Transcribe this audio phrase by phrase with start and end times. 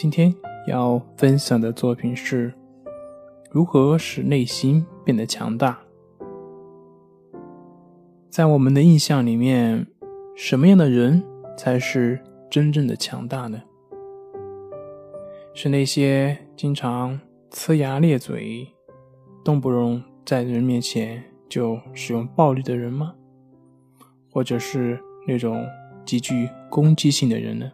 [0.00, 0.32] 今天
[0.68, 2.54] 要分享的作品是：
[3.50, 5.76] 如何使内心变得强大。
[8.30, 9.88] 在我们的印象里面，
[10.36, 11.20] 什么样的人
[11.56, 13.60] 才是真正的强大呢？
[15.52, 17.18] 是那些经常
[17.50, 18.68] 呲牙咧嘴、
[19.44, 23.16] 动不动在人面前就使用暴力的人吗？
[24.30, 25.66] 或者是那种
[26.06, 27.72] 极具攻击性的人呢？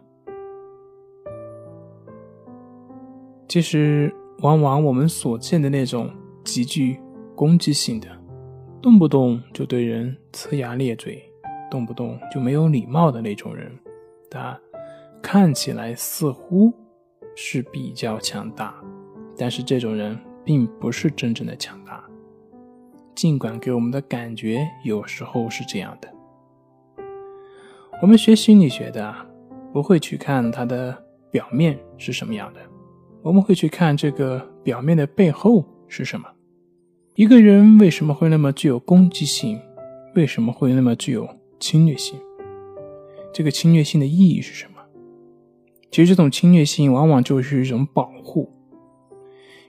[3.55, 6.11] 其实，往往我们所见的那种
[6.43, 6.99] 极具
[7.33, 8.07] 攻击性的、
[8.81, 11.23] 动不动就对人呲牙咧嘴、
[11.71, 13.71] 动不动就没有礼貌的那种人，
[14.29, 14.59] 他
[15.21, 16.73] 看起来似乎
[17.33, 18.75] 是比较强大，
[19.37, 22.03] 但是这种人并不是真正的强大，
[23.15, 26.09] 尽管给我们的感觉有时候是这样的。
[28.01, 29.15] 我们学心理学的，
[29.71, 32.59] 不会去看他的表面是什么样的。
[33.25, 36.27] 我们会去看这个表面的背后是什么？
[37.15, 39.59] 一个人为什么会那么具有攻击性？
[40.13, 41.27] 为什么会那么具有
[41.59, 42.19] 侵略性？
[43.33, 44.77] 这个侵略性的意义是什么？
[45.89, 48.53] 其实，这种侵略性往往就是一种保护，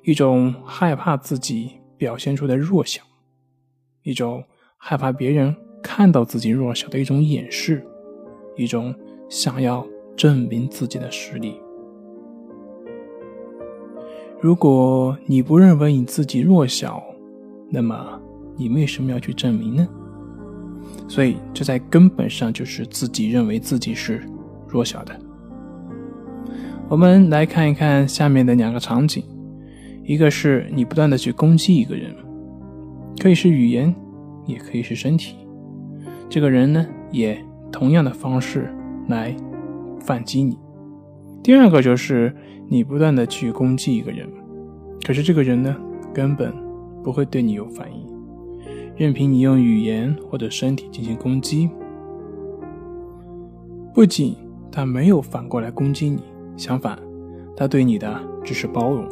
[0.05, 3.01] 一种害怕自己表现出的弱小，
[4.03, 4.45] 一种
[4.77, 7.83] 害怕别人看到自己弱小的一种掩饰，
[8.55, 8.95] 一种
[9.31, 11.59] 想要证明自己的实力。
[14.41, 17.03] 如果你不认为你自己弱小，
[17.70, 18.20] 那么
[18.56, 19.88] 你为什么要去证明呢？
[21.09, 24.22] 所以，这在根本上就是自己认为自己是
[24.69, 25.19] 弱小的。
[26.88, 29.25] 我们来看一看下面的两个场景：
[30.05, 32.15] 一个是你不断的去攻击一个人，
[33.19, 33.94] 可以是语言，
[34.44, 35.37] 也可以是身体。
[36.28, 38.72] 这个人呢，也同样的方式
[39.09, 39.34] 来
[40.00, 40.59] 反击你。
[41.43, 42.34] 第二个就是
[42.69, 44.28] 你不断的去攻击一个人，
[45.06, 45.77] 可是这个人呢，
[46.12, 46.53] 根本
[47.03, 48.06] 不会对你有反应，
[48.97, 51.71] 任凭你用语言或者身体进行攻击，
[53.94, 54.34] 不仅
[54.72, 56.19] 他没有反过来攻击你，
[56.56, 56.99] 相反，
[57.56, 59.06] 他对你的只是包容。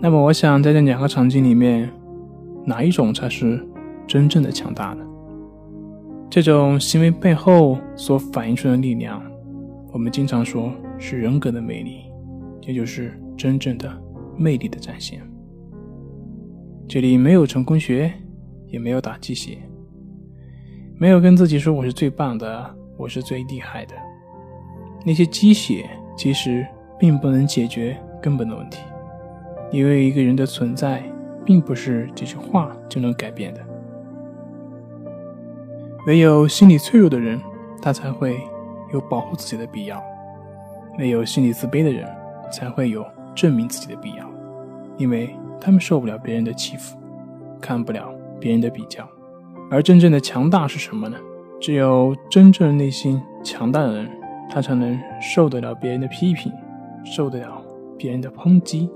[0.00, 1.90] 那么，我想在这两个场景里面，
[2.64, 3.60] 哪一种才是
[4.06, 5.04] 真正的强大呢？
[6.30, 9.20] 这种行为背后所反映出的力量。
[9.90, 12.10] 我们经常说是人格的魅力，
[12.62, 13.90] 也就是真正的
[14.36, 15.22] 魅力的展现。
[16.88, 18.12] 这里没有成功学，
[18.66, 19.58] 也没有打鸡血，
[20.98, 23.94] 没有跟自己说我是最棒的，我是最厉害的。
[25.06, 26.66] 那些鸡血其实
[26.98, 28.80] 并不能解决根本的问题，
[29.70, 31.02] 因为一个人的存在
[31.44, 33.60] 并不是几句话就能改变的。
[36.06, 37.40] 唯有心理脆弱的人，
[37.80, 38.38] 他才会。
[38.90, 40.02] 有保护自己的必要，
[40.98, 42.04] 没有心理自卑的人
[42.50, 44.28] 才会有证明自己的必要，
[44.96, 46.98] 因为他们受不了别人的欺负，
[47.60, 49.08] 看不了别人的比较。
[49.70, 51.16] 而真正的强大是什么呢？
[51.60, 54.10] 只有真正内心强大的人，
[54.50, 56.52] 他才能受得了别人的批评，
[57.04, 57.62] 受得了
[57.96, 58.90] 别人的抨击。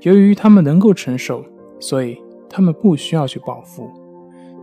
[0.00, 1.44] 由于他们能够承受，
[1.78, 2.20] 所以
[2.50, 3.88] 他们不需要去报复，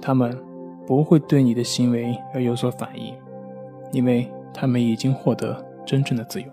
[0.01, 0.37] 他们
[0.85, 3.15] 不会对你的行为而有所反应，
[3.93, 4.29] 因为。
[4.53, 6.45] 他们已经获得真正的自由，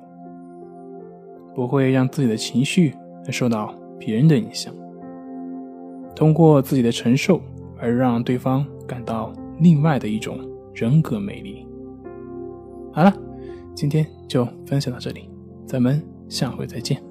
[1.59, 2.95] 不会让自己的情绪
[3.31, 4.73] 受到别人的影响，
[6.15, 7.41] 通过自己的承受
[7.81, 10.39] 而让对方感到另外的一种
[10.73, 11.67] 人格魅力。
[12.93, 13.13] 好了，
[13.75, 15.28] 今天就分享到这里，
[15.66, 17.08] 咱们下回再见。